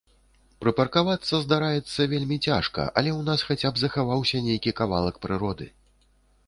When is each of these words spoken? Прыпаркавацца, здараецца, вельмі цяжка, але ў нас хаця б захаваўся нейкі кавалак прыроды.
Прыпаркавацца, 0.61 1.41
здараецца, 1.43 2.07
вельмі 2.13 2.37
цяжка, 2.47 2.87
але 2.97 3.09
ў 3.19 3.21
нас 3.29 3.39
хаця 3.49 3.69
б 3.75 3.85
захаваўся 3.85 4.37
нейкі 4.49 4.71
кавалак 4.83 5.15
прыроды. 5.29 5.65